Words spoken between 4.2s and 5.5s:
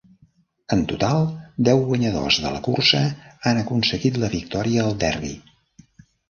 la victòria al Derby.